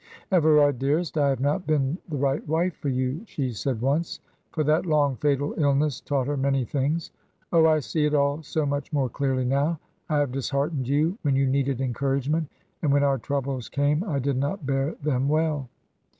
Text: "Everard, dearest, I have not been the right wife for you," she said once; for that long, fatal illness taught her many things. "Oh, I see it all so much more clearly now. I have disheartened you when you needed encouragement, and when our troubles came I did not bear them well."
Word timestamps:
"Everard, 0.31 0.79
dearest, 0.79 1.15
I 1.15 1.29
have 1.29 1.39
not 1.41 1.67
been 1.67 1.95
the 2.09 2.17
right 2.17 2.41
wife 2.49 2.75
for 2.77 2.89
you," 2.89 3.21
she 3.27 3.51
said 3.53 3.81
once; 3.81 4.19
for 4.51 4.63
that 4.63 4.87
long, 4.87 5.15
fatal 5.17 5.53
illness 5.57 6.01
taught 6.01 6.25
her 6.25 6.35
many 6.37 6.65
things. 6.65 7.11
"Oh, 7.53 7.67
I 7.67 7.81
see 7.81 8.05
it 8.05 8.15
all 8.15 8.41
so 8.41 8.65
much 8.65 8.91
more 8.91 9.09
clearly 9.09 9.45
now. 9.45 9.79
I 10.09 10.17
have 10.17 10.31
disheartened 10.31 10.87
you 10.87 11.19
when 11.21 11.35
you 11.35 11.45
needed 11.45 11.81
encouragement, 11.81 12.47
and 12.81 12.91
when 12.91 13.03
our 13.03 13.19
troubles 13.19 13.69
came 13.69 14.03
I 14.05 14.17
did 14.17 14.37
not 14.37 14.65
bear 14.65 14.95
them 15.03 15.29
well." 15.29 15.69